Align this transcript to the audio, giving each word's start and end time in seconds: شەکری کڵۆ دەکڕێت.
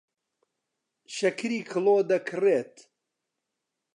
شەکری 1.15 1.59
کڵۆ 1.71 1.95
دەکڕێت. 2.09 2.73